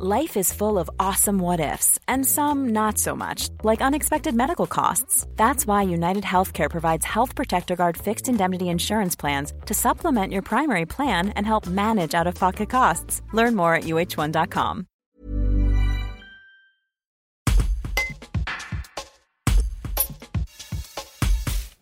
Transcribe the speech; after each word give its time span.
Life 0.00 0.36
is 0.36 0.52
full 0.52 0.78
of 0.78 0.88
awesome 1.00 1.40
what 1.40 1.58
ifs, 1.58 1.98
and 2.06 2.24
some 2.24 2.68
not 2.68 2.98
so 2.98 3.16
much, 3.16 3.48
like 3.64 3.82
unexpected 3.82 4.32
medical 4.32 4.68
costs. 4.68 5.26
That's 5.34 5.66
why 5.66 5.82
United 5.82 6.22
Healthcare 6.22 6.70
provides 6.70 7.04
Health 7.04 7.34
Protector 7.34 7.74
Guard 7.74 7.96
fixed 7.96 8.28
indemnity 8.28 8.68
insurance 8.68 9.16
plans 9.16 9.52
to 9.66 9.74
supplement 9.74 10.32
your 10.32 10.42
primary 10.42 10.86
plan 10.86 11.30
and 11.30 11.44
help 11.44 11.66
manage 11.66 12.14
out 12.14 12.28
of 12.28 12.36
pocket 12.36 12.70
costs. 12.70 13.22
Learn 13.32 13.56
more 13.56 13.74
at 13.74 13.84
uh1.com. 13.84 14.86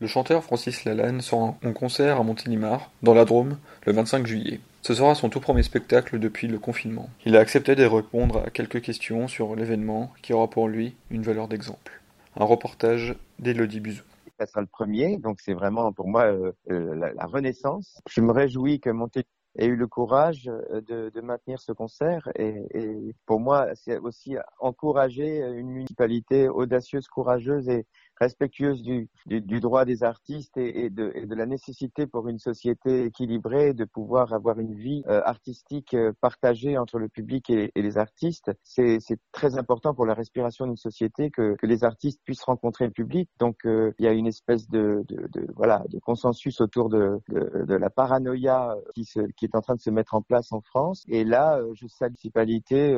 Le 0.00 0.08
chanteur 0.08 0.42
Francis 0.42 0.84
Lalanne 0.84 1.22
sera 1.22 1.56
en 1.64 1.72
concert 1.72 2.20
à 2.20 2.24
Montélimar, 2.24 2.90
dans 3.02 3.14
la 3.14 3.24
Drôme, 3.24 3.56
le 3.84 3.92
25 3.92 4.26
juillet. 4.26 4.60
Ce 4.82 4.94
sera 4.94 5.14
son 5.14 5.28
tout 5.28 5.40
premier 5.40 5.62
spectacle 5.62 6.18
depuis 6.18 6.46
le 6.48 6.58
confinement. 6.58 7.10
Il 7.24 7.36
a 7.36 7.40
accepté 7.40 7.74
de 7.74 7.84
répondre 7.84 8.42
à 8.46 8.50
quelques 8.50 8.80
questions 8.80 9.28
sur 9.28 9.56
l'événement 9.56 10.12
qui 10.22 10.32
aura 10.32 10.48
pour 10.48 10.68
lui 10.68 10.96
une 11.10 11.22
valeur 11.22 11.48
d'exemple. 11.48 12.00
Un 12.36 12.44
reportage 12.44 13.16
d'Élodie 13.38 13.80
Buzou. 13.80 14.02
Ça 14.38 14.46
sera 14.46 14.60
le 14.60 14.66
premier, 14.66 15.18
donc 15.18 15.40
c'est 15.40 15.52
vraiment 15.52 15.92
pour 15.92 16.08
moi 16.08 16.24
euh, 16.24 16.52
euh, 16.70 17.12
la, 17.14 17.26
renaissance. 17.26 18.00
Je 18.08 18.20
me 18.20 18.32
réjouis 18.32 18.80
que 18.80 18.90
Monté 18.90 19.24
ait 19.58 19.66
eu 19.66 19.76
le 19.76 19.86
courage 19.86 20.48
euh, 20.48 20.80
de, 20.80 21.20
maintenir 21.20 21.60
ce 21.60 21.72
concert 21.72 22.28
et, 22.36 22.64
et 22.74 23.14
pour 23.26 23.38
moi 23.38 23.68
c'est 23.74 23.98
aussi 23.98 24.36
encourager 24.58 25.38
une 25.38 25.68
municipalité 25.68 26.48
audacieuse, 26.48 27.06
courageuse 27.06 27.68
et, 27.68 27.86
respectueuse 28.20 28.82
du, 28.82 29.08
du, 29.26 29.60
droit 29.60 29.84
des 29.84 30.02
artistes 30.02 30.56
et, 30.56 30.90
de, 30.90 31.12
et, 31.14 31.26
de, 31.26 31.34
la 31.34 31.46
nécessité 31.46 32.06
pour 32.06 32.28
une 32.28 32.38
société 32.38 33.04
équilibrée 33.04 33.74
de 33.74 33.84
pouvoir 33.84 34.32
avoir 34.32 34.58
une 34.58 34.74
vie 34.74 35.02
euh, 35.08 35.20
artistique 35.24 35.94
euh, 35.94 36.12
partagée 36.20 36.78
entre 36.78 36.98
le 36.98 37.08
public 37.08 37.50
et, 37.50 37.72
et 37.74 37.82
les 37.82 37.98
artistes. 37.98 38.52
C'est 38.62 39.00
très 39.32 39.58
important 39.58 39.94
pour 39.94 40.06
la 40.06 40.14
respiration 40.14 40.66
d'une 40.66 40.76
société 40.76 41.30
que, 41.30 41.56
que, 41.56 41.66
les 41.66 41.84
artistes 41.84 42.20
puissent 42.24 42.42
rencontrer 42.42 42.86
le 42.86 42.92
public. 42.92 43.28
Donc 43.38 43.64
euh, 43.64 43.92
il 43.98 44.04
y 44.04 44.08
a 44.08 44.12
une 44.12 44.26
espèce 44.26 44.68
de, 44.68 45.04
de, 45.08 45.28
de, 45.32 45.46
voilà 45.54 45.84
de 45.88 45.98
consensus 45.98 46.60
autour 46.60 46.88
de, 46.88 47.18
de, 47.28 47.74
la 47.74 47.90
paranoïa 47.90 48.76
qui, 48.94 49.04
se, 49.04 49.20
qui 49.36 49.46
est 49.46 49.56
en 49.56 49.60
train 49.60 49.74
de 49.74 49.80
se 49.80 49.90
mettre 49.90 50.14
en 50.14 50.22
place 50.22 50.52
en 50.52 50.60
France. 50.60 51.04
Et 51.08 51.24
là, 51.24 51.60
je 51.74 51.86
salue 51.86 52.10
une 52.10 52.12
municipalité 52.12 52.96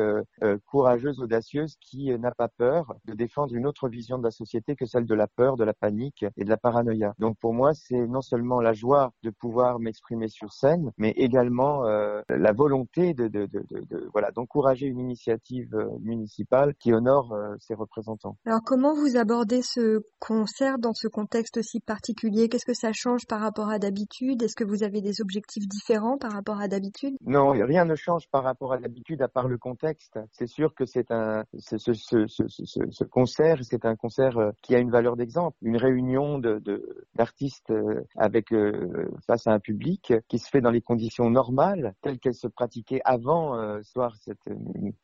courageuse, 0.66 1.20
audacieuse, 1.20 1.76
qui 1.80 2.10
n'a 2.18 2.32
pas 2.32 2.48
peur 2.48 2.94
de 3.04 3.14
défendre 3.14 3.54
une 3.54 3.66
autre 3.66 3.88
vision 3.88 4.18
de 4.18 4.24
la 4.24 4.30
société 4.30 4.76
que 4.76 4.86
celle 4.86 5.03
de 5.04 5.14
de 5.14 5.18
la 5.18 5.28
peur, 5.28 5.56
de 5.56 5.64
la 5.64 5.74
panique 5.74 6.24
et 6.36 6.44
de 6.44 6.50
la 6.50 6.56
paranoïa. 6.56 7.14
Donc 7.20 7.38
pour 7.38 7.54
moi, 7.54 7.72
c'est 7.72 8.06
non 8.08 8.20
seulement 8.20 8.60
la 8.60 8.72
joie 8.72 9.12
de 9.22 9.30
pouvoir 9.30 9.78
m'exprimer 9.78 10.28
sur 10.28 10.52
scène, 10.52 10.90
mais 10.98 11.12
également 11.16 11.86
euh, 11.86 12.20
la 12.28 12.52
volonté 12.52 13.14
de, 13.14 13.28
de, 13.28 13.46
de, 13.46 13.62
de 13.70 14.08
voilà 14.12 14.32
d'encourager 14.32 14.86
une 14.86 14.98
initiative 14.98 15.72
euh, 15.74 15.86
municipale 16.00 16.74
qui 16.80 16.92
honore 16.92 17.32
euh, 17.32 17.54
ses 17.60 17.74
représentants. 17.74 18.36
Alors 18.44 18.62
comment 18.66 18.94
vous 18.94 19.16
abordez 19.16 19.62
ce 19.62 20.00
concert 20.18 20.78
dans 20.78 20.94
ce 20.94 21.06
contexte 21.06 21.58
aussi 21.58 21.78
particulier? 21.78 22.48
Qu'est-ce 22.48 22.66
que 22.66 22.74
ça 22.74 22.90
change 22.92 23.26
par 23.28 23.40
rapport 23.40 23.70
à 23.70 23.78
d'habitude? 23.78 24.42
Est-ce 24.42 24.56
que 24.56 24.64
vous 24.64 24.82
avez 24.82 25.00
des 25.00 25.20
objectifs 25.20 25.68
différents 25.68 26.18
par 26.18 26.32
rapport 26.32 26.60
à 26.60 26.66
d'habitude? 26.66 27.14
Non, 27.24 27.50
rien 27.50 27.84
ne 27.84 27.94
change 27.94 28.24
par 28.32 28.42
rapport 28.42 28.72
à 28.72 28.78
d'habitude 28.78 29.22
à 29.22 29.28
part 29.28 29.46
le 29.46 29.58
contexte. 29.58 30.18
C'est 30.32 30.48
sûr 30.48 30.74
que 30.74 30.86
c'est 30.86 31.12
un 31.12 31.44
ce, 31.56 31.76
ce, 31.78 31.92
ce, 32.26 32.26
ce 32.90 33.04
concert, 33.04 33.58
c'est 33.62 33.84
un 33.84 33.94
concert 33.94 34.36
qui 34.62 34.74
a 34.74 34.80
une 34.80 34.90
valeur 34.94 35.16
d'exemple. 35.16 35.56
Une 35.62 35.76
réunion 35.76 36.40
d'artistes 37.14 37.70
euh, 37.70 38.04
euh, 38.52 39.08
face 39.26 39.46
à 39.48 39.52
un 39.52 39.58
public 39.58 40.12
qui 40.28 40.38
se 40.38 40.48
fait 40.48 40.60
dans 40.60 40.70
les 40.70 40.80
conditions 40.80 41.28
normales, 41.30 41.94
telles 42.00 42.20
qu'elles 42.20 42.34
se 42.34 42.46
pratiquaient 42.46 43.00
avant 43.04 43.58
euh, 43.58 43.82
soir 43.82 44.14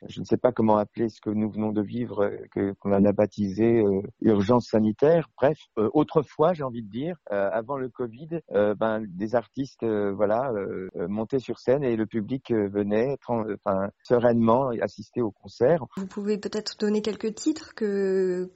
je 0.09 0.21
ne 0.21 0.25
sais 0.25 0.37
pas 0.37 0.53
comment 0.53 0.77
appeler 0.77 1.09
ce 1.09 1.21
que 1.21 1.31
nous 1.31 1.51
venons 1.51 1.73
de 1.73 1.83
vivre, 1.83 2.31
qu'on 2.81 2.93
a 2.93 3.13
baptisé 3.13 3.83
urgence 4.21 4.69
sanitaire. 4.69 5.29
Bref, 5.37 5.59
autrefois, 5.77 6.53
j'ai 6.53 6.63
envie 6.63 6.83
de 6.83 6.91
dire, 6.91 7.17
avant 7.29 7.77
le 7.77 7.89
Covid, 7.89 8.41
ben 8.51 9.05
des 9.07 9.35
artistes, 9.35 9.85
montaient 11.09 11.39
sur 11.39 11.59
scène 11.59 11.83
et 11.83 11.97
le 11.97 12.07
public 12.07 12.53
venait, 12.53 13.19
sereinement 14.05 14.69
assister 14.81 15.21
au 15.23 15.31
concert. 15.31 15.85
Vous 15.97 16.07
pouvez 16.07 16.39
peut-être 16.39 16.77
donner 16.79 17.03
quelques 17.03 17.35
titres 17.35 17.75
que 17.75 18.51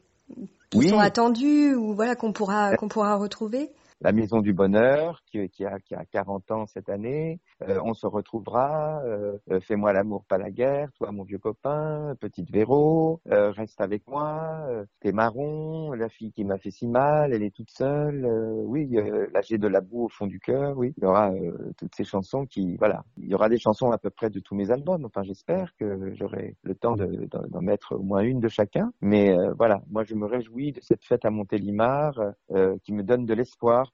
qui 0.81 0.89
sont 0.89 0.99
attendus 0.99 1.75
ou 1.75 1.95
voilà 1.95 2.15
qu'on 2.15 2.33
pourra 2.33 2.77
qu'on 2.77 2.89
pourra 2.89 3.17
retrouver 3.17 3.71
la 4.05 4.13
Maison 4.13 4.43
du 4.43 4.53
Bonheur, 4.53 5.23
qui, 5.25 5.49
qui, 5.49 5.65
a, 5.65 5.81
qui 5.81 5.95
a 5.95 6.05
40 6.05 6.51
ans 6.51 6.67
cette 6.67 6.91
année. 6.91 7.41
Euh, 7.63 7.81
on 7.83 7.95
se 7.95 8.07
retrouvera. 8.07 9.01
Euh, 9.03 9.39
euh, 9.51 9.61
Fais-moi 9.61 9.95
l'amour, 9.95 10.27
pas 10.27 10.37
la 10.37 10.51
guerre. 10.51 10.91
Toi, 10.99 11.11
mon 11.11 11.23
vieux 11.23 11.39
copain. 11.39 12.15
Petite 12.21 12.51
Véro. 12.51 13.23
reste 13.25 13.81
avec 13.81 14.07
moi. 14.07 14.69
T'es 15.01 15.13
marron. 15.13 15.93
La 15.93 16.11
fille 16.11 16.33
qui 16.33 16.45
m'a 16.45 16.59
fait 16.59 16.71
si 16.71 16.87
mal. 16.87 17.33
Elle 17.33 17.43
est 17.43 17.55
toute 17.55 17.71
seule. 17.71 18.27
oui, 18.67 18.91
là 19.33 19.41
j'ai 19.41 19.57
de 19.57 19.69
la 19.69 19.81
boue 19.81 20.05
au 20.05 20.09
fond 20.11 20.27
du 20.27 20.39
cœur. 20.39 20.77
Oui, 20.77 20.93
il 20.99 21.03
y 21.03 21.07
aura 21.07 21.33
toutes 21.79 21.95
ces 21.95 22.05
chansons 22.05 22.45
qui, 22.45 22.77
voilà, 22.77 23.05
il 23.17 23.29
y 23.29 23.35
aura 23.35 23.49
des 23.49 23.59
chansons 23.59 23.91
à 23.91 23.97
peu 23.97 24.11
près 24.11 24.29
de 24.29 24.41
tous 24.41 24.55
mes 24.55 24.71
albums. 24.71 25.07
Enfin, 25.07 25.23
j'espère 25.23 25.75
que 25.77 26.13
j'aurai 26.15 26.57
le 26.63 26.75
temps 26.75 26.97
d'en 26.97 27.63
mettre 27.63 27.95
au 27.95 28.03
moins 28.03 28.21
une 28.21 28.41
de 28.41 28.49
chacun. 28.49 28.93
Mais 29.01 29.35
voilà, 29.57 29.83
moi 29.91 30.05
je 30.05 30.15
me 30.15 30.27
réjouis 30.27 30.73
de 30.73 30.81
cette 30.83 31.05
fête 31.05 31.25
à 31.25 31.31
Montélimar 31.31 32.21
qui 32.83 32.93
me 32.93 33.03
donne 33.03 33.25
de 33.25 33.33
l'espoir 33.33 33.94